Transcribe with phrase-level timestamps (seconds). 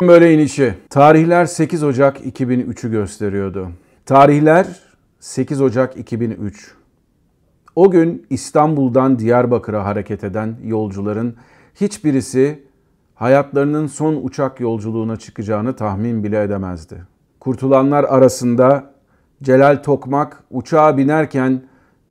[0.00, 0.74] Böyle inişi.
[0.90, 3.68] Tarihler 8 Ocak 2003'ü gösteriyordu.
[4.06, 4.66] Tarihler
[5.20, 6.74] 8 Ocak 2003.
[7.76, 11.36] O gün İstanbul'dan Diyarbakır'a hareket eden yolcuların
[11.74, 12.62] hiçbirisi
[13.14, 17.02] hayatlarının son uçak yolculuğuna çıkacağını tahmin bile edemezdi.
[17.40, 18.94] Kurtulanlar arasında
[19.42, 21.62] Celal Tokmak uçağa binerken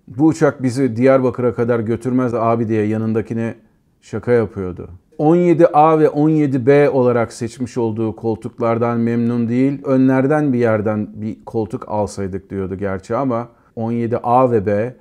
[0.07, 3.55] bu uçak bizi Diyarbakır'a kadar götürmez abi diye yanındakine
[4.01, 4.89] şaka yapıyordu.
[5.19, 9.81] 17A ve 17B olarak seçmiş olduğu koltuklardan memnun değil.
[9.83, 13.47] Önlerden bir yerden bir koltuk alsaydık diyordu gerçi ama
[13.77, 14.95] 17A ve B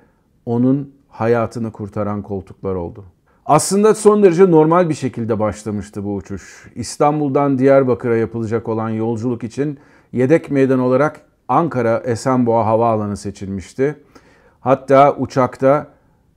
[0.45, 3.03] onun hayatını kurtaran koltuklar oldu.
[3.45, 6.71] Aslında son derece normal bir şekilde başlamıştı bu uçuş.
[6.75, 9.79] İstanbul'dan Diyarbakır'a yapılacak olan yolculuk için
[10.11, 13.95] yedek meydan olarak Ankara Esenboğa Havaalanı seçilmişti.
[14.59, 15.87] Hatta uçakta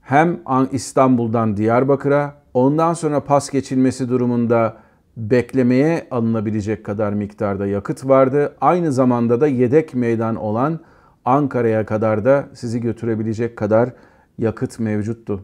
[0.01, 0.39] hem
[0.71, 4.77] İstanbul'dan Diyarbakır'a ondan sonra pas geçilmesi durumunda
[5.17, 8.55] beklemeye alınabilecek kadar miktarda yakıt vardı.
[8.61, 10.79] Aynı zamanda da yedek meydan olan
[11.25, 13.89] Ankara'ya kadar da sizi götürebilecek kadar
[14.37, 15.43] yakıt mevcuttu.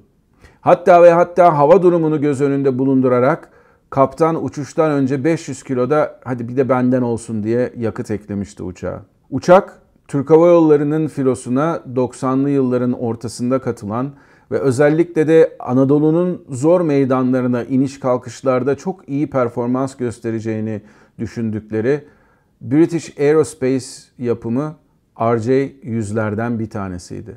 [0.61, 3.49] Hatta ve hatta hava durumunu göz önünde bulundurarak
[3.89, 9.01] kaptan uçuştan önce 500 kiloda hadi bir de benden olsun diye yakıt eklemişti uçağa.
[9.29, 14.13] Uçak Türk Hava Yolları'nın filosuna 90'lı yılların ortasında katılan
[14.51, 20.81] ve özellikle de Anadolu'nun zor meydanlarına iniş kalkışlarda çok iyi performans göstereceğini
[21.19, 22.05] düşündükleri
[22.61, 23.85] British Aerospace
[24.17, 24.75] yapımı
[25.15, 27.35] RJ-100'lerden bir tanesiydi.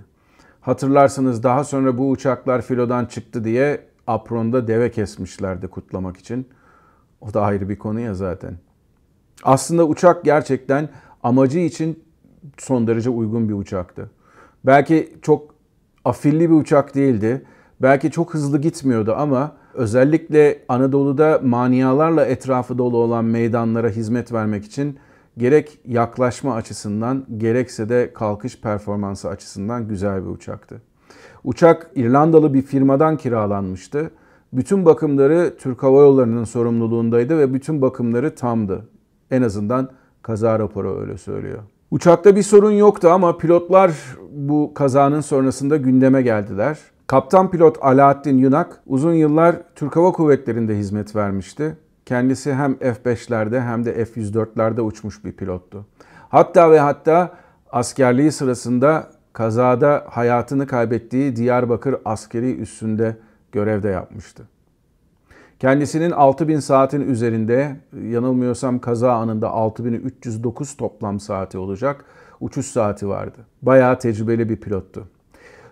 [0.60, 6.48] Hatırlarsınız daha sonra bu uçaklar filodan çıktı diye apronda deve kesmişlerdi kutlamak için.
[7.20, 8.58] O da ayrı bir konu ya zaten.
[9.42, 10.88] Aslında uçak gerçekten
[11.22, 12.09] amacı için
[12.58, 14.10] son derece uygun bir uçaktı.
[14.66, 15.54] Belki çok
[16.04, 17.42] afilli bir uçak değildi.
[17.82, 24.98] Belki çok hızlı gitmiyordu ama özellikle Anadolu'da maniyalarla etrafı dolu olan meydanlara hizmet vermek için
[25.38, 30.82] gerek yaklaşma açısından gerekse de kalkış performansı açısından güzel bir uçaktı.
[31.44, 34.10] Uçak İrlandalı bir firmadan kiralanmıştı.
[34.52, 38.88] Bütün bakımları Türk Hava Yolları'nın sorumluluğundaydı ve bütün bakımları tamdı.
[39.30, 39.90] En azından
[40.22, 41.62] kaza raporu öyle söylüyor.
[41.90, 43.92] Uçakta bir sorun yoktu ama pilotlar
[44.32, 46.78] bu kazanın sonrasında gündeme geldiler.
[47.06, 51.76] Kaptan pilot Alaaddin Yunak uzun yıllar Türk Hava Kuvvetleri'nde hizmet vermişti.
[52.06, 55.86] Kendisi hem F-5'lerde hem de F-104'lerde uçmuş bir pilottu.
[56.28, 57.32] Hatta ve hatta
[57.72, 63.16] askerliği sırasında kazada hayatını kaybettiği Diyarbakır askeri üssünde
[63.52, 64.42] görevde yapmıştı.
[65.60, 67.76] Kendisinin 6000 saatin üzerinde
[68.08, 72.04] yanılmıyorsam kaza anında 6309 toplam saati olacak
[72.40, 73.38] uçuş saati vardı.
[73.62, 75.04] Bayağı tecrübeli bir pilottu.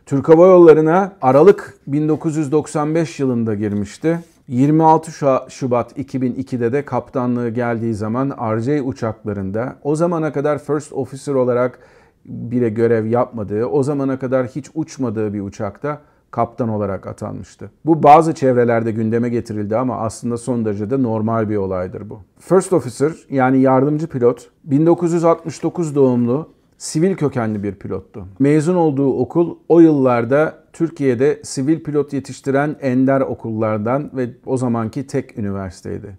[0.06, 4.20] Türk Hava Yolları'na Aralık 1995 yılında girmişti.
[4.48, 5.10] 26
[5.50, 11.78] Şubat 2002'de de kaptanlığı geldiği zaman RJ uçaklarında o zamana kadar First Officer olarak
[12.24, 17.70] bile görev yapmadığı, o zamana kadar hiç uçmadığı bir uçakta kaptan olarak atanmıştı.
[17.84, 22.20] Bu bazı çevrelerde gündeme getirildi ama aslında son derece de normal bir olaydır bu.
[22.38, 28.24] First Officer yani yardımcı pilot 1969 doğumlu sivil kökenli bir pilottu.
[28.38, 35.38] Mezun olduğu okul o yıllarda Türkiye'de sivil pilot yetiştiren ender okullardan ve o zamanki tek
[35.38, 36.18] üniversiteydi.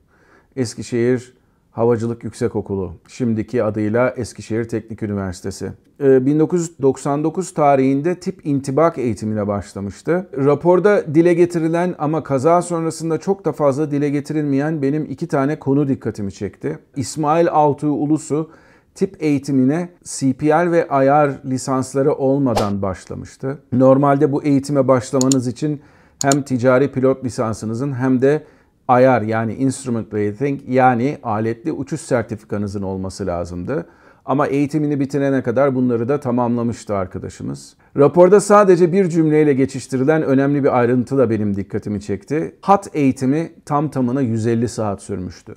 [0.55, 1.38] Eskişehir
[1.72, 5.72] Havacılık Yüksekokulu, şimdiki adıyla Eskişehir Teknik Üniversitesi.
[6.00, 10.30] 1999 ee, tarihinde tip intibak eğitimine başlamıştı.
[10.38, 15.88] Raporda dile getirilen ama kaza sonrasında çok da fazla dile getirilmeyen benim iki tane konu
[15.88, 16.80] dikkatimi çekti.
[16.96, 18.50] İsmail Altuğ Ulusu
[18.96, 23.57] tip eğitimine CPR ve IR lisansları olmadan başlamıştı.
[23.72, 25.81] Normalde bu eğitime başlamanız için
[26.22, 28.44] hem ticari pilot lisansınızın hem de
[28.89, 33.85] IR yani Instrument Rating yani aletli uçuş sertifikanızın olması lazımdı.
[34.25, 37.75] Ama eğitimini bitirene kadar bunları da tamamlamıştı arkadaşımız.
[37.97, 42.55] Raporda sadece bir cümleyle geçiştirilen önemli bir ayrıntı da benim dikkatimi çekti.
[42.61, 45.56] HAT eğitimi tam tamına 150 saat sürmüştü.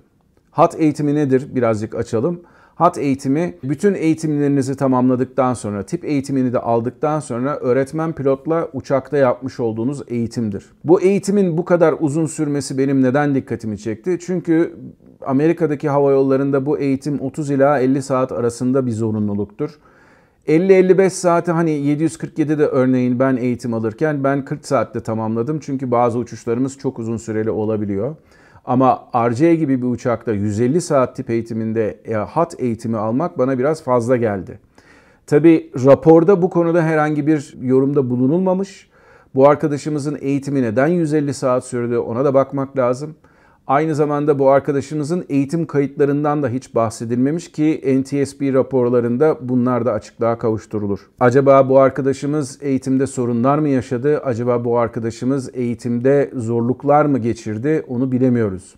[0.50, 1.54] HAT eğitimi nedir?
[1.54, 2.43] Birazcık açalım.
[2.82, 9.61] HAT eğitimi bütün eğitimlerinizi tamamladıktan sonra, tip eğitimini de aldıktan sonra öğretmen pilotla uçakta yapmış
[9.61, 10.64] olduğunuz eğitimdir.
[10.84, 14.19] Bu eğitimin bu kadar uzun sürmesi benim neden dikkatimi çekti?
[14.26, 14.76] Çünkü
[15.26, 19.79] Amerika'daki hava yollarında bu eğitim 30 ila 50 saat arasında bir zorunluluktur.
[20.49, 25.61] 50-55 saati hani 747'de örneğin ben eğitim alırken ben 40 saatte tamamladım.
[25.61, 28.17] Çünkü bazı uçuşlarımız çok uzun süreli olabiliyor.
[28.64, 33.82] Ama RC gibi bir uçakta 150 saat tip eğitiminde e, hat eğitimi almak bana biraz
[33.82, 34.59] fazla geldi.
[35.26, 38.91] Tabi raporda bu konuda herhangi bir yorumda bulunulmamış.
[39.35, 43.14] Bu arkadaşımızın eğitimi neden 150 saat sürdü ona da bakmak lazım.
[43.67, 50.38] Aynı zamanda bu arkadaşımızın eğitim kayıtlarından da hiç bahsedilmemiş ki NTSB raporlarında bunlar da açıklığa
[50.38, 51.11] kavuşturulur.
[51.20, 54.19] Acaba bu arkadaşımız eğitimde sorunlar mı yaşadı?
[54.19, 57.85] Acaba bu arkadaşımız eğitimde zorluklar mı geçirdi?
[57.88, 58.75] Onu bilemiyoruz.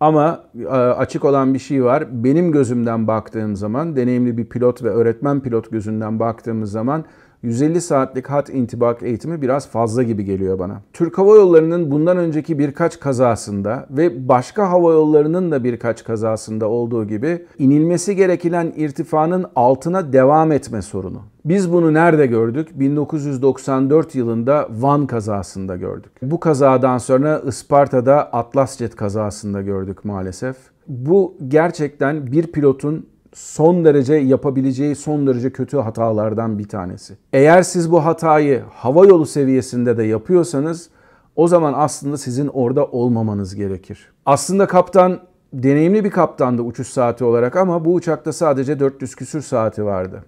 [0.00, 2.24] Ama e, açık olan bir şey var.
[2.24, 7.04] Benim gözümden baktığım zaman, deneyimli bir pilot ve öğretmen pilot gözünden baktığımız zaman
[7.46, 10.80] 150 saatlik hat intibak eğitimi biraz fazla gibi geliyor bana.
[10.92, 17.08] Türk Hava Yolları'nın bundan önceki birkaç kazasında ve başka hava yollarının da birkaç kazasında olduğu
[17.08, 21.22] gibi inilmesi gereken irtifanın altına devam etme sorunu.
[21.44, 22.68] Biz bunu nerede gördük?
[22.74, 26.12] 1994 yılında Van kazasında gördük.
[26.22, 30.56] Bu kazadan sonra Isparta'da Atlas Jet kazasında gördük maalesef.
[30.88, 37.16] Bu gerçekten bir pilotun son derece yapabileceği son derece kötü hatalardan bir tanesi.
[37.32, 40.88] Eğer siz bu hatayı hava yolu seviyesinde de yapıyorsanız
[41.36, 44.12] o zaman aslında sizin orada olmamanız gerekir.
[44.26, 45.20] Aslında kaptan
[45.52, 50.24] deneyimli bir kaptandı uçuş saati olarak ama bu uçakta sadece 400 küsür saati vardı.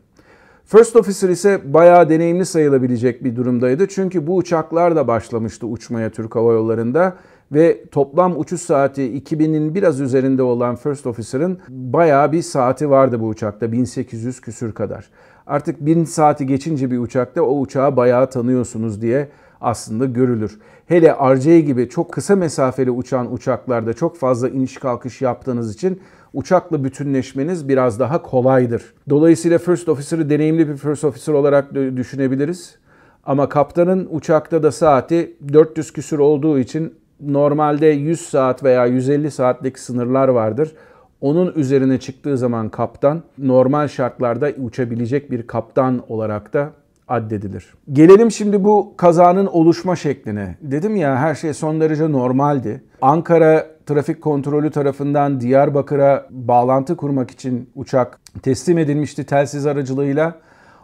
[0.64, 3.88] First Officer ise bayağı deneyimli sayılabilecek bir durumdaydı.
[3.88, 7.16] Çünkü bu uçaklar da başlamıştı uçmaya Türk Hava Yolları'nda
[7.52, 13.26] ve toplam uçuş saati 2000'in biraz üzerinde olan First Officer'ın bayağı bir saati vardı bu
[13.26, 15.10] uçakta 1800 küsür kadar.
[15.46, 19.28] Artık 1000 saati geçince bir uçakta o uçağı bayağı tanıyorsunuz diye
[19.60, 20.58] aslında görülür.
[20.86, 26.00] Hele RJ gibi çok kısa mesafeli uçan uçaklarda çok fazla iniş kalkış yaptığınız için
[26.32, 28.94] uçakla bütünleşmeniz biraz daha kolaydır.
[29.10, 32.78] Dolayısıyla First Officer'ı deneyimli bir First Officer olarak düşünebiliriz.
[33.24, 39.78] Ama kaptanın uçakta da saati 400 küsür olduğu için normalde 100 saat veya 150 saatlik
[39.78, 40.72] sınırlar vardır.
[41.20, 46.70] Onun üzerine çıktığı zaman kaptan normal şartlarda uçabilecek bir kaptan olarak da
[47.08, 47.74] addedilir.
[47.92, 50.56] Gelelim şimdi bu kazanın oluşma şekline.
[50.60, 52.82] Dedim ya her şey son derece normaldi.
[53.02, 60.34] Ankara trafik kontrolü tarafından Diyarbakır'a bağlantı kurmak için uçak teslim edilmişti telsiz aracılığıyla.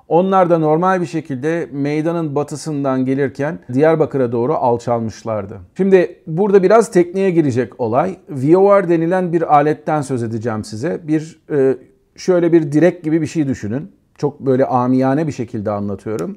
[0.09, 5.61] Onlar da normal bir şekilde meydanın batısından gelirken Diyarbakır'a doğru alçalmışlardı.
[5.77, 8.17] Şimdi burada biraz tekniğe girecek olay.
[8.31, 11.01] VOR denilen bir aletten söz edeceğim size.
[11.09, 11.77] Bir e,
[12.17, 13.93] şöyle bir direk gibi bir şey düşünün.
[14.19, 16.37] Çok böyle amiyane bir şekilde anlatıyorum.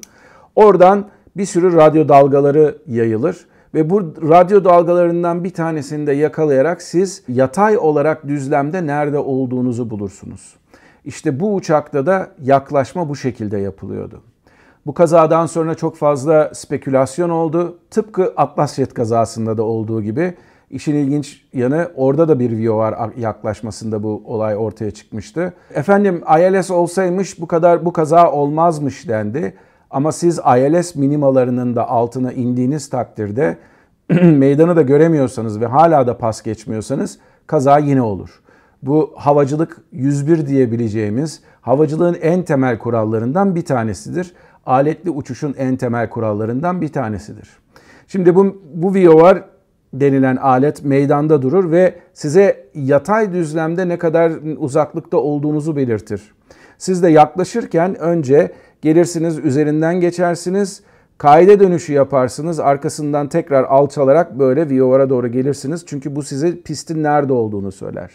[0.56, 7.22] Oradan bir sürü radyo dalgaları yayılır ve bu radyo dalgalarından bir tanesini de yakalayarak siz
[7.28, 10.57] yatay olarak düzlemde nerede olduğunuzu bulursunuz.
[11.08, 14.22] İşte bu uçakta da yaklaşma bu şekilde yapılıyordu.
[14.86, 17.78] Bu kazadan sonra çok fazla spekülasyon oldu.
[17.90, 20.34] Tıpkı Atlas Jet kazasında da olduğu gibi.
[20.70, 25.52] İşin ilginç yanı orada da bir VOR yaklaşmasında bu olay ortaya çıkmıştı.
[25.74, 29.54] Efendim ILS olsaymış bu kadar bu kaza olmazmış dendi.
[29.90, 33.56] Ama siz ILS minimalarının da altına indiğiniz takdirde
[34.22, 38.42] meydanı da göremiyorsanız ve hala da pas geçmiyorsanız kaza yine olur.
[38.82, 44.32] Bu havacılık 101 diyebileceğimiz havacılığın en temel kurallarından bir tanesidir.
[44.66, 47.48] Aletli uçuşun en temel kurallarından bir tanesidir.
[48.06, 49.44] Şimdi bu, bu VOR
[49.92, 56.34] denilen alet meydanda durur ve size yatay düzlemde ne kadar uzaklıkta olduğunuzu belirtir.
[56.78, 58.52] Siz de yaklaşırken önce
[58.82, 60.82] gelirsiniz üzerinden geçersiniz.
[61.18, 62.60] Kaide dönüşü yaparsınız.
[62.60, 65.84] Arkasından tekrar alçalarak böyle VOR'a doğru gelirsiniz.
[65.86, 68.10] Çünkü bu size pistin nerede olduğunu söyler.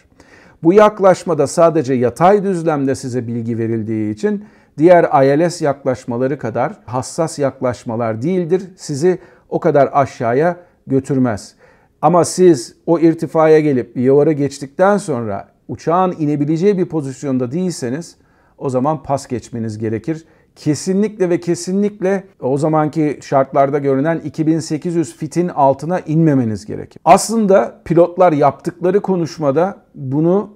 [0.64, 4.44] Bu yaklaşmada sadece yatay düzlemde size bilgi verildiği için
[4.78, 8.62] diğer ILS yaklaşmaları kadar hassas yaklaşmalar değildir.
[8.76, 9.18] Sizi
[9.48, 10.56] o kadar aşağıya
[10.86, 11.54] götürmez.
[12.02, 18.16] Ama siz o irtifaya gelip VOR'a geçtikten sonra uçağın inebileceği bir pozisyonda değilseniz
[18.58, 20.24] o zaman pas geçmeniz gerekir.
[20.56, 27.00] Kesinlikle ve kesinlikle o zamanki şartlarda görünen 2800 fitin altına inmemeniz gerekir.
[27.04, 30.50] Aslında pilotlar yaptıkları konuşmada bunu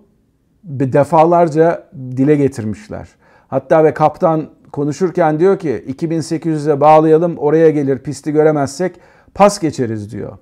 [0.65, 3.09] defalarca dile getirmişler.
[3.49, 9.01] Hatta ve kaptan konuşurken diyor ki 2800'e bağlayalım oraya gelir pisti göremezsek
[9.35, 10.39] pas geçeriz diyor.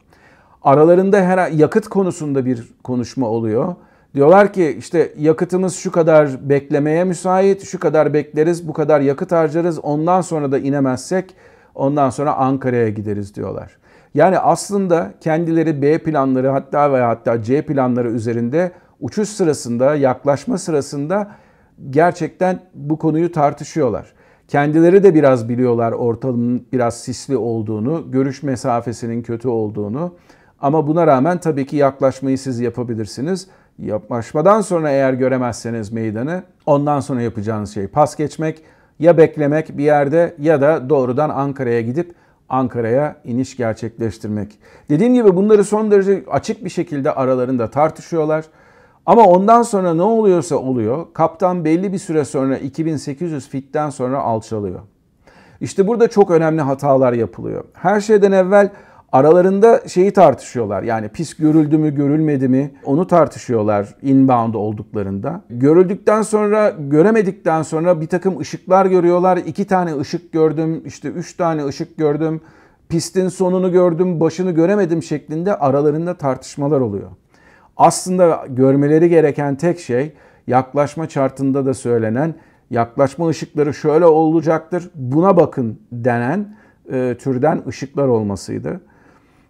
[0.63, 3.75] Aralarında her yakıt konusunda bir konuşma oluyor.
[4.17, 9.79] Diyorlar ki işte yakıtımız şu kadar beklemeye müsait, şu kadar bekleriz, bu kadar yakıt harcarız.
[9.79, 11.35] Ondan sonra da inemezsek
[11.75, 13.77] ondan sonra Ankara'ya gideriz diyorlar.
[14.15, 21.31] Yani aslında kendileri B planları hatta veya hatta C planları üzerinde uçuş sırasında, yaklaşma sırasında
[21.91, 24.13] gerçekten bu konuyu tartışıyorlar.
[24.49, 30.15] Kendileri de biraz biliyorlar ortamın biraz sisli olduğunu, görüş mesafesinin kötü olduğunu.
[30.61, 33.49] Ama buna rağmen tabii ki yaklaşmayı siz yapabilirsiniz.
[33.79, 38.63] Yaklaşmadan sonra eğer göremezseniz meydanı ondan sonra yapacağınız şey pas geçmek
[38.99, 42.15] ya beklemek bir yerde ya da doğrudan Ankara'ya gidip
[42.49, 44.59] Ankara'ya iniş gerçekleştirmek.
[44.91, 48.45] Dediğim gibi bunları son derece açık bir şekilde aralarında tartışıyorlar.
[49.07, 51.07] Ama ondan sonra ne oluyorsa oluyor.
[51.15, 54.81] Kaptan belli bir süre sonra 2800 fitten sonra alçalıyor.
[55.61, 57.65] İşte burada çok önemli hatalar yapılıyor.
[57.73, 58.71] Her şeyden evvel
[59.13, 60.83] aralarında şeyi tartışıyorlar.
[60.83, 65.41] Yani pis görüldü mü görülmedi mi onu tartışıyorlar inbound olduklarında.
[65.51, 69.37] Görüldükten sonra göremedikten sonra bir takım ışıklar görüyorlar.
[69.37, 72.41] İki tane ışık gördüm işte üç tane ışık gördüm.
[72.89, 77.11] Pistin sonunu gördüm başını göremedim şeklinde aralarında tartışmalar oluyor.
[77.77, 80.13] Aslında görmeleri gereken tek şey
[80.47, 82.35] yaklaşma chartında da söylenen
[82.71, 86.57] yaklaşma ışıkları şöyle olacaktır buna bakın denen
[86.93, 88.81] e, türden ışıklar olmasıydı.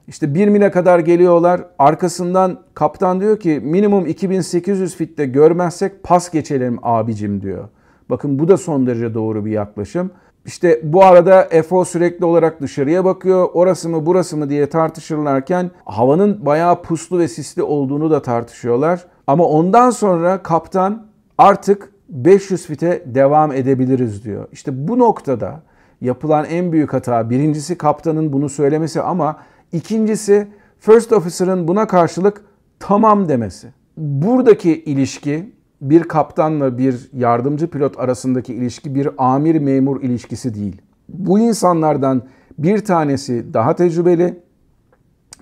[0.09, 1.61] İşte 1 mile kadar geliyorlar.
[1.79, 7.69] Arkasından kaptan diyor ki minimum 2800 fitte görmezsek pas geçelim abicim diyor.
[8.11, 10.11] Bakın bu da son derece doğru bir yaklaşım.
[10.47, 13.49] İşte bu arada FO sürekli olarak dışarıya bakıyor.
[13.55, 19.05] Orası mı burası mı diye tartışırlarken havanın bayağı puslu ve sisli olduğunu da tartışıyorlar.
[19.27, 21.07] Ama ondan sonra kaptan
[21.39, 24.49] artık 500 fite devam edebiliriz diyor.
[24.53, 25.63] İşte bu noktada
[26.01, 29.37] yapılan en büyük hata birincisi kaptanın bunu söylemesi ama
[29.73, 32.45] ikincisi first officer'ın buna karşılık
[32.79, 33.73] tamam demesi.
[33.97, 40.83] Buradaki ilişki bir kaptanla bir yardımcı pilot arasındaki ilişki bir amir memur ilişkisi değil.
[41.09, 42.23] Bu insanlardan
[42.59, 44.39] bir tanesi daha tecrübeli,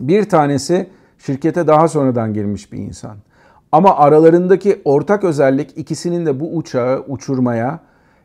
[0.00, 0.86] bir tanesi
[1.18, 3.16] şirkete daha sonradan girmiş bir insan.
[3.72, 7.80] Ama aralarındaki ortak özellik ikisinin de bu uçağı uçurmaya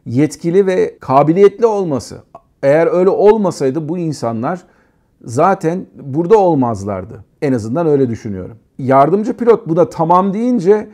[0.05, 2.21] yetkili ve kabiliyetli olması.
[2.63, 4.61] Eğer öyle olmasaydı bu insanlar
[5.25, 7.25] zaten burada olmazlardı.
[7.41, 8.57] En azından öyle düşünüyorum.
[8.77, 10.89] Yardımcı pilot buna tamam deyince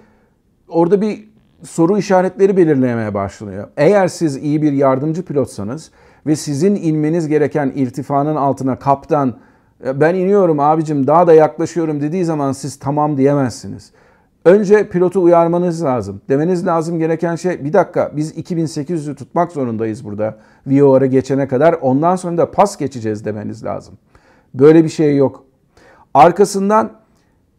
[0.67, 1.29] orada bir
[1.63, 3.67] soru işaretleri belirlemeye başlıyor.
[3.77, 5.91] Eğer siz iyi bir yardımcı pilotsanız
[6.25, 9.35] ve sizin inmeniz gereken irtifanın altına kaptan
[9.85, 13.91] e, ben iniyorum abicim daha da yaklaşıyorum dediği zaman siz tamam diyemezsiniz.
[14.45, 16.21] Önce pilotu uyarmanız lazım.
[16.29, 21.73] Demeniz lazım gereken şey bir dakika biz 2800'ü tutmak zorundayız burada VOR'a geçene kadar.
[21.73, 23.97] Ondan sonra da pas geçeceğiz demeniz lazım.
[24.59, 25.45] Böyle bir şey yok.
[26.13, 26.91] Arkasından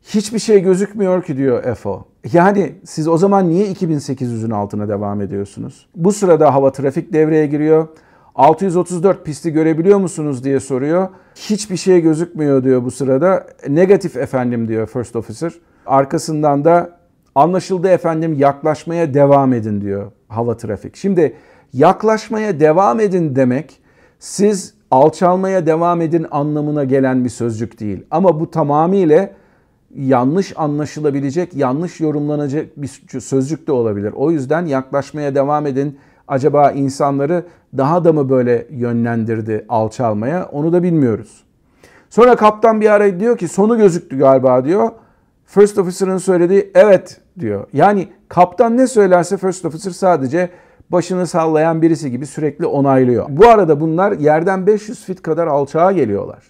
[0.02, 2.04] hiçbir şey gözükmüyor ki diyor FO.
[2.32, 5.86] Yani siz o zaman niye 2800'ün altına devam ediyorsunuz?
[5.96, 7.88] Bu sırada hava trafik devreye giriyor.
[8.34, 11.08] 634 pisti görebiliyor musunuz diye soruyor.
[11.34, 13.46] Hiçbir şey gözükmüyor diyor bu sırada.
[13.68, 15.52] Negatif efendim diyor First Officer.
[15.86, 16.98] Arkasından da
[17.34, 20.96] anlaşıldı efendim yaklaşmaya devam edin diyor hava trafik.
[20.96, 21.36] Şimdi
[21.72, 23.80] yaklaşmaya devam edin demek
[24.18, 28.04] siz alçalmaya devam edin anlamına gelen bir sözcük değil.
[28.10, 29.30] Ama bu tamamıyla
[29.96, 34.12] yanlış anlaşılabilecek, yanlış yorumlanacak bir sözcük de olabilir.
[34.16, 35.98] O yüzden yaklaşmaya devam edin.
[36.28, 37.44] Acaba insanları
[37.76, 41.44] daha da mı böyle yönlendirdi alçalmaya onu da bilmiyoruz.
[42.10, 44.90] Sonra kaptan bir ara diyor ki sonu gözüktü galiba diyor.
[45.46, 47.66] First Officer'ın söylediği evet diyor.
[47.72, 50.50] Yani kaptan ne söylerse First Officer sadece
[50.90, 53.26] başını sallayan birisi gibi sürekli onaylıyor.
[53.28, 56.44] Bu arada bunlar yerden 500 fit kadar alçağa geliyorlar.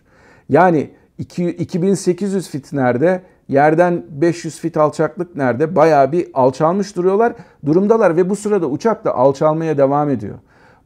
[0.49, 3.23] Yani 2800 fit nerede?
[3.49, 5.77] Yerden 500 fit alçaklık nerede?
[5.77, 7.33] Bayağı bir alçalmış duruyorlar,
[7.67, 10.35] durumdalar ve bu sırada uçak da alçalmaya devam ediyor.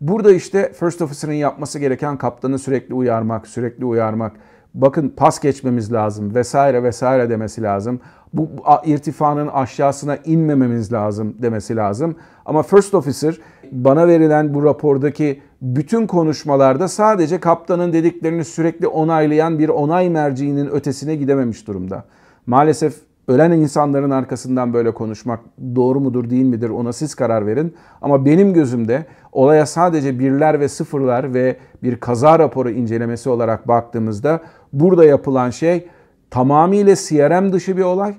[0.00, 4.32] Burada işte First Officer'ın yapması gereken kaptanı sürekli uyarmak, sürekli uyarmak
[4.74, 8.00] bakın pas geçmemiz lazım vesaire vesaire demesi lazım.
[8.32, 8.48] Bu
[8.84, 12.16] irtifanın aşağısına inmememiz lazım demesi lazım.
[12.46, 13.38] Ama First Officer
[13.72, 21.16] bana verilen bu rapordaki bütün konuşmalarda sadece kaptanın dediklerini sürekli onaylayan bir onay merciğinin ötesine
[21.16, 22.04] gidememiş durumda.
[22.46, 22.94] Maalesef
[23.28, 25.40] ölen insanların arkasından böyle konuşmak
[25.76, 27.74] doğru mudur değil midir ona siz karar verin.
[28.02, 34.40] Ama benim gözümde olaya sadece birler ve sıfırlar ve bir kaza raporu incelemesi olarak baktığımızda
[34.72, 35.88] burada yapılan şey
[36.30, 38.14] tamamıyla CRM dışı bir olay.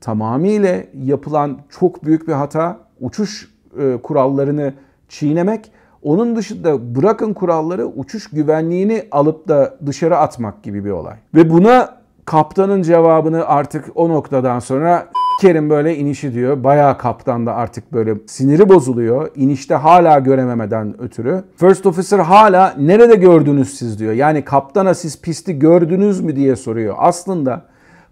[0.00, 2.78] Tamamıyla yapılan çok büyük bir hata.
[3.00, 4.74] Uçuş e, kurallarını
[5.08, 5.72] çiğnemek.
[6.02, 11.16] Onun dışında bırakın kuralları uçuş güvenliğini alıp da dışarı atmak gibi bir olay.
[11.34, 15.08] Ve buna kaptanın cevabını artık o noktadan sonra
[15.40, 16.64] Kerim böyle inişi diyor.
[16.64, 19.30] Bayağı kaptan da artık böyle siniri bozuluyor.
[19.34, 21.44] İnişte hala görememeden ötürü.
[21.56, 24.12] First officer hala nerede gördünüz siz diyor.
[24.12, 26.94] Yani kaptana siz pisti gördünüz mü diye soruyor.
[26.98, 27.64] Aslında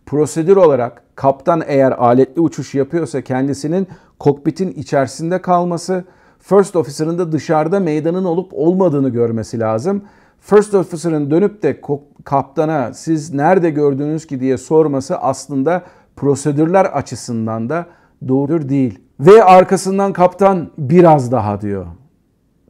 [0.06, 6.04] prosedür olarak kaptan eğer aletli uçuş yapıyorsa kendisinin kokpitin içerisinde kalması,
[6.38, 10.02] first officer'ın da dışarıda meydanın olup olmadığını görmesi lazım.
[10.40, 11.80] First officer'ın dönüp de
[12.25, 15.82] kaptana siz nerede gördünüz ki diye sorması aslında
[16.18, 17.87] prosedürler açısından da
[18.28, 18.98] doğrudur değil.
[19.20, 21.87] Ve arkasından kaptan biraz daha diyor.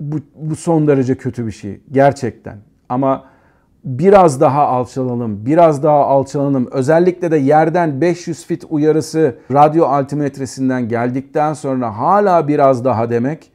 [0.00, 2.58] Bu, bu son derece kötü bir şey gerçekten.
[2.88, 3.24] Ama
[3.84, 6.68] biraz daha alçalalım, biraz daha alçalalım.
[6.72, 13.52] Özellikle de yerden 500 fit uyarısı radyo altimetresinden geldikten sonra hala biraz daha demek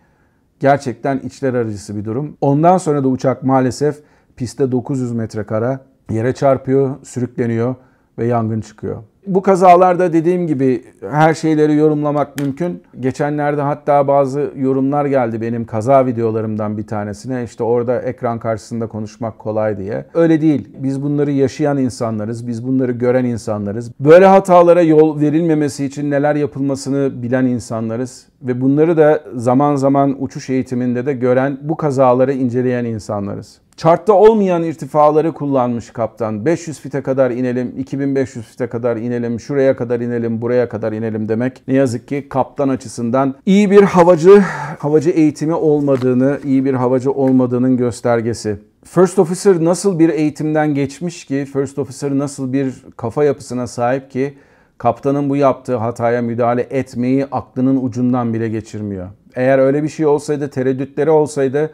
[0.59, 2.37] gerçekten içler acısı bir durum.
[2.41, 3.99] Ondan sonra da uçak maalesef
[4.35, 7.75] pistte 900 metrekare yere çarpıyor, sürükleniyor
[8.17, 9.03] ve yangın çıkıyor.
[9.27, 12.83] Bu kazalarda dediğim gibi her şeyleri yorumlamak mümkün.
[12.99, 17.43] Geçenlerde hatta bazı yorumlar geldi benim kaza videolarımdan bir tanesine.
[17.43, 20.05] İşte orada ekran karşısında konuşmak kolay diye.
[20.13, 20.69] Öyle değil.
[20.77, 22.47] Biz bunları yaşayan insanlarız.
[22.47, 23.91] Biz bunları gören insanlarız.
[23.99, 28.27] Böyle hatalara yol verilmemesi için neler yapılmasını bilen insanlarız.
[28.41, 33.59] Ve bunları da zaman zaman uçuş eğitiminde de gören, bu kazaları inceleyen insanlarız.
[33.77, 36.45] Chartta olmayan irtifaları kullanmış kaptan.
[36.45, 41.63] 500 fite kadar inelim, 2500 fite kadar inelim, şuraya kadar inelim, buraya kadar inelim demek
[41.67, 44.39] ne yazık ki kaptan açısından iyi bir havacı,
[44.79, 48.59] havacı eğitimi olmadığını, iyi bir havacı olmadığının göstergesi.
[48.85, 54.33] First Officer nasıl bir eğitimden geçmiş ki, First Officer nasıl bir kafa yapısına sahip ki
[54.77, 59.07] kaptanın bu yaptığı hataya müdahale etmeyi aklının ucundan bile geçirmiyor.
[59.35, 61.71] Eğer öyle bir şey olsaydı, tereddütleri olsaydı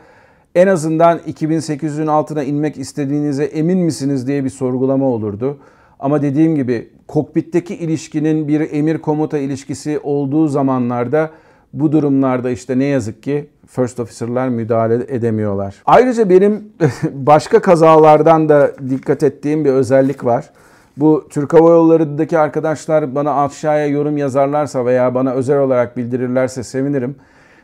[0.56, 5.58] en azından 2800'ün altına inmek istediğinize emin misiniz diye bir sorgulama olurdu.
[6.00, 11.30] Ama dediğim gibi kokpitteki ilişkinin bir emir komuta ilişkisi olduğu zamanlarda
[11.74, 15.76] bu durumlarda işte ne yazık ki first officer'lar müdahale edemiyorlar.
[15.86, 16.64] Ayrıca benim
[17.14, 20.50] başka kazalardan da dikkat ettiğim bir özellik var.
[20.98, 27.16] Bu Türk Hava Yolları'ndaki arkadaşlar bana aşağıya yorum yazarlarsa veya bana özel olarak bildirirlerse sevinirim.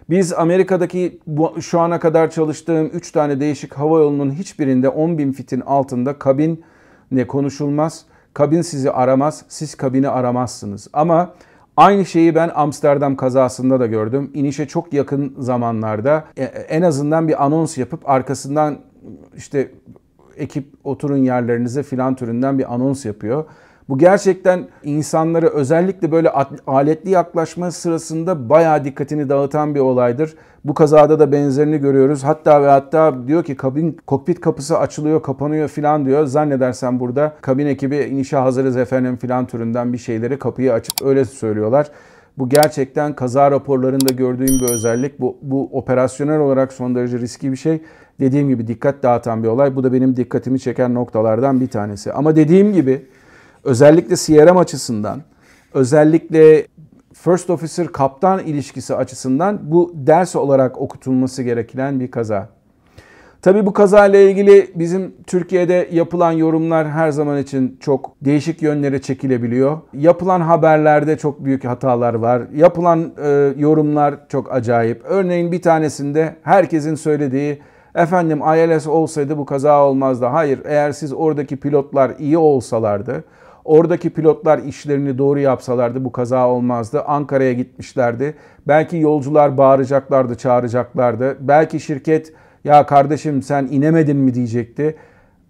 [0.10, 5.32] Biz Amerika'daki bu, şu ana kadar çalıştığım 3 tane değişik hava yolunun hiçbirinde 10 bin
[5.32, 6.64] fitin altında kabin
[7.12, 8.06] ne konuşulmaz.
[8.34, 10.88] Kabin sizi aramaz, siz kabini aramazsınız.
[10.94, 11.34] Ama
[11.78, 14.32] aynı şeyi ben Amsterdam kazasında da gördüm.
[14.34, 18.80] İnişe çok yakın zamanlarda e, en azından bir anons yapıp arkasından
[19.38, 19.72] işte
[20.38, 23.46] ekip oturun yerlerinize filan türünden bir anons yapıyor.
[23.90, 26.30] Bu gerçekten insanları özellikle böyle
[26.68, 30.36] aletli yaklaşma sırasında bayağı dikkatini dağıtan bir olaydır.
[30.64, 32.24] Bu kazada da benzerini görüyoruz.
[32.24, 36.26] Hatta ve hatta diyor ki kabin kokpit kapısı açılıyor, kapanıyor filan diyor.
[36.26, 41.88] Zannedersen burada kabin ekibi inişe hazırız efendim filan türünden bir şeyleri kapıyı açıp öyle söylüyorlar.
[42.38, 45.20] Bu gerçekten kaza raporlarında gördüğüm bir özellik.
[45.20, 47.82] Bu, bu operasyonel olarak son derece riskli bir şey.
[48.20, 49.76] Dediğim gibi dikkat dağıtan bir olay.
[49.76, 52.14] Bu da benim dikkatimi çeken noktalardan bir tanesi.
[52.14, 53.06] Ama dediğim gibi
[53.66, 55.22] özellikle CRM açısından,
[55.74, 56.68] özellikle
[57.14, 62.50] First Officer kaptan ilişkisi açısından bu ders olarak okutulması gereken bir kaza.
[63.42, 69.02] Tabi bu kaza ile ilgili bizim Türkiye'de yapılan yorumlar her zaman için çok değişik yönlere
[69.02, 69.78] çekilebiliyor.
[69.94, 72.42] Yapılan haberlerde çok büyük hatalar var.
[72.56, 75.02] Yapılan e, yorumlar çok acayip.
[75.06, 77.62] Örneğin bir tanesinde herkesin söylediği
[77.96, 80.26] efendim ILS olsaydı bu kaza olmazdı.
[80.26, 83.24] Hayır eğer siz oradaki pilotlar iyi olsalardı
[83.66, 87.02] Oradaki pilotlar işlerini doğru yapsalardı bu kaza olmazdı.
[87.02, 88.34] Ankara'ya gitmişlerdi.
[88.68, 91.38] Belki yolcular bağıracaklardı, çağıracaklardı.
[91.40, 94.96] Belki şirket ya kardeşim sen inemedin mi diyecekti.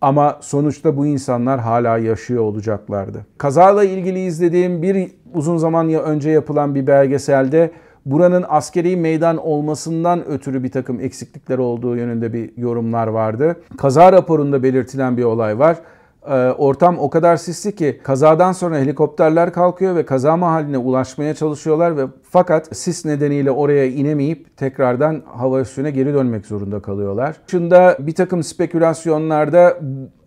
[0.01, 3.25] Ama sonuçta bu insanlar hala yaşıyor olacaklardı.
[3.37, 7.71] Kazayla ilgili izlediğim bir uzun zaman önce yapılan bir belgeselde
[8.05, 13.55] buranın askeri meydan olmasından ötürü bir takım eksiklikler olduğu yönünde bir yorumlar vardı.
[13.77, 15.77] Kaza raporunda belirtilen bir olay var.
[16.27, 21.97] Ee, ortam o kadar sisli ki kazadan sonra helikopterler kalkıyor ve kaza mahalline ulaşmaya çalışıyorlar
[21.97, 27.35] ve fakat sis nedeniyle oraya inemeyip tekrardan hava üstüne geri dönmek zorunda kalıyorlar.
[27.47, 29.77] Şunda bir takım spekülasyonlarda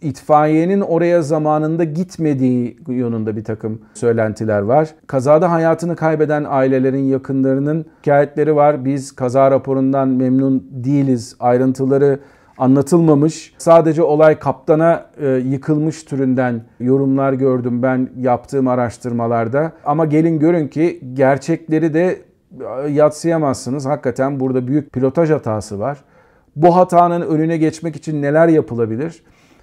[0.01, 4.89] itfaiyenin oraya zamanında gitmediği yönünde bir takım söylentiler var.
[5.07, 8.85] Kazada hayatını kaybeden ailelerin yakınlarının şikayetleri var.
[8.85, 11.37] Biz kaza raporundan memnun değiliz.
[11.41, 12.19] Ayrıntıları
[12.59, 13.55] anlatılmamış.
[13.59, 19.73] Sadece olay kaptana e, yıkılmış türünden yorumlar gördüm ben yaptığım araştırmalarda.
[19.85, 22.23] Ama gelin görün ki gerçekleri de
[22.85, 23.87] e, yatsıyamazsınız.
[23.87, 25.99] Hakikaten burada büyük pilotaj hatası var.
[26.57, 29.23] Bu hatanın önüne geçmek için neler yapılabilir?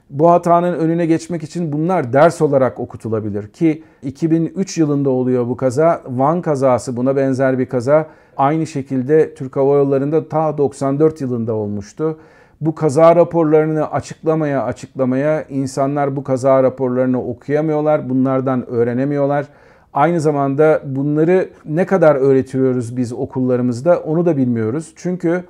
[0.10, 6.02] Bu hatanın önüne geçmek için bunlar ders olarak okutulabilir ki 2003 yılında oluyor bu kaza.
[6.08, 8.08] Van kazası buna benzer bir kaza.
[8.38, 12.18] Aynı şekilde Türk Hava Yolları'nda ta 94 yılında olmuştu
[12.62, 19.46] bu kaza raporlarını açıklamaya açıklamaya insanlar bu kaza raporlarını okuyamıyorlar, bunlardan öğrenemiyorlar.
[19.94, 24.94] Aynı zamanda bunları ne kadar öğretiyoruz biz okullarımızda onu da bilmiyoruz.
[24.96, 25.44] Çünkü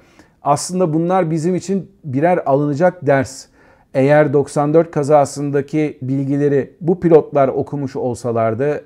[0.44, 3.46] aslında bunlar bizim için birer alınacak ders.
[3.94, 8.84] Eğer 94 kazasındaki bilgileri bu pilotlar okumuş olsalardı,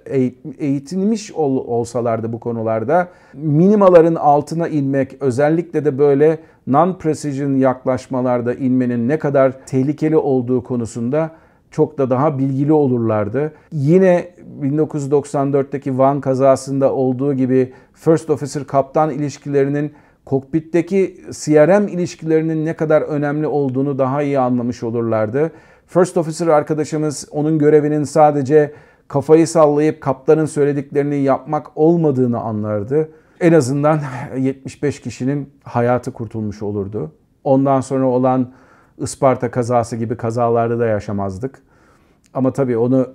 [0.60, 9.20] eğitilmiş ol, olsalardı bu konularda minimaların altına inmek, özellikle de böyle non-precision yaklaşmalarda inmenin ne
[9.20, 11.32] kadar tehlikeli olduğu konusunda
[11.72, 13.54] çok da daha bilgili olurlardı.
[13.72, 14.28] Yine
[14.62, 19.94] 1994'teki Van kazasında olduğu gibi First Officer kaptan ilişkilerinin
[20.26, 25.52] kokpitteki CRM ilişkilerinin ne kadar önemli olduğunu daha iyi anlamış olurlardı.
[25.88, 28.72] First Officer arkadaşımız onun görevinin sadece
[29.08, 33.10] kafayı sallayıp kaptanın söylediklerini yapmak olmadığını anlardı.
[33.40, 34.00] En azından
[34.38, 37.12] 75 kişinin hayatı kurtulmuş olurdu.
[37.44, 38.52] Ondan sonra olan
[38.98, 41.62] Isparta kazası gibi kazalarda da yaşamazdık.
[42.34, 43.08] Ama tabii onu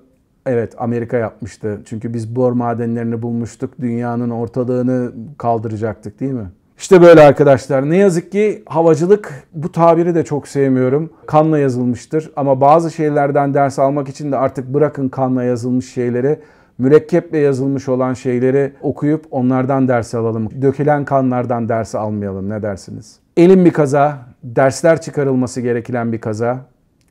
[0.47, 1.83] evet Amerika yapmıştı.
[1.85, 3.81] Çünkü biz bor madenlerini bulmuştuk.
[3.81, 6.51] Dünyanın ortalığını kaldıracaktık değil mi?
[6.79, 7.91] İşte böyle arkadaşlar.
[7.91, 11.11] Ne yazık ki havacılık bu tabiri de çok sevmiyorum.
[11.27, 16.39] Kanla yazılmıştır ama bazı şeylerden ders almak için de artık bırakın kanla yazılmış şeyleri
[16.79, 20.63] mürekkeple yazılmış olan şeyleri okuyup onlardan ders alalım.
[20.63, 23.19] Dökülen kanlardan ders almayalım ne dersiniz?
[23.37, 26.59] Elim bir kaza, dersler çıkarılması gereken bir kaza.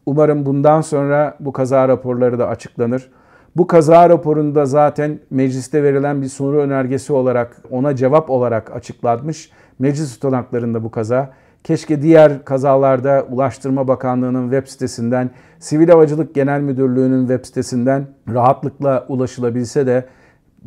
[0.06, 3.10] Umarım bundan sonra bu kaza raporları da açıklanır.
[3.56, 9.52] Bu kaza raporunda zaten mecliste verilen bir soru önergesi olarak ona cevap olarak açıklanmış.
[9.80, 11.34] Meclis tutanaklarında bu kaza.
[11.64, 19.88] Keşke diğer kazalarda Ulaştırma Bakanlığı'nın web sitesinden, Sivil Havacılık Genel Müdürlüğü'nün web sitesinden rahatlıkla ulaşılabilse
[19.88, 20.06] de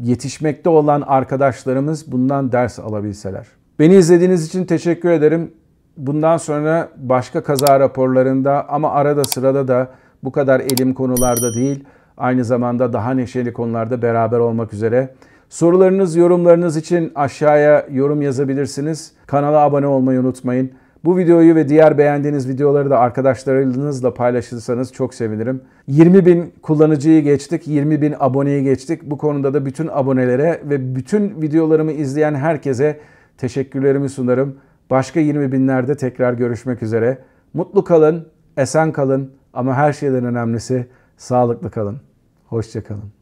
[0.02, 3.46] yetişmekte olan arkadaşlarımız bundan ders alabilseler.
[3.78, 5.52] Beni izlediğiniz için teşekkür ederim.
[5.96, 9.88] Bundan sonra başka kaza raporlarında ama arada sırada da
[10.24, 11.84] bu kadar elim konularda değil,
[12.16, 15.14] aynı zamanda daha neşeli konularda beraber olmak üzere.
[15.48, 19.12] Sorularınız, yorumlarınız için aşağıya yorum yazabilirsiniz.
[19.26, 20.72] Kanala abone olmayı unutmayın.
[21.06, 25.62] Bu videoyu ve diğer beğendiğiniz videoları da arkadaşlarınızla paylaşırsanız çok sevinirim.
[25.88, 29.02] 20 bin kullanıcıyı geçtik, 20 bin aboneyi geçtik.
[29.02, 33.00] Bu konuda da bütün abonelere ve bütün videolarımı izleyen herkese
[33.38, 34.56] teşekkürlerimi sunarım.
[34.90, 37.18] Başka 20 binlerde tekrar görüşmek üzere.
[37.54, 42.00] Mutlu kalın, esen kalın ama her şeyden önemlisi sağlıklı kalın.
[42.46, 43.12] Hoşçakalın.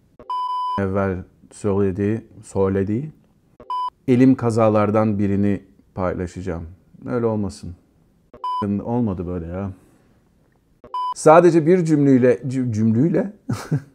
[0.80, 1.16] Evvel
[1.50, 3.12] söylediği, söylediği
[4.08, 5.60] elim kazalardan birini
[5.94, 6.64] paylaşacağım.
[7.06, 7.74] Öyle olmasın.
[8.84, 9.70] Olmadı böyle ya.
[11.14, 13.32] Sadece bir cümleyle cümleyle